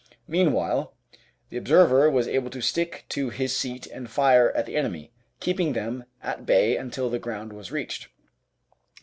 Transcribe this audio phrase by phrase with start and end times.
[0.27, 0.95] Meanwhile
[1.49, 5.73] the observer was able to stick to his seat and fire at the enemy, keeping
[5.73, 8.07] them at bay until the ground was reached.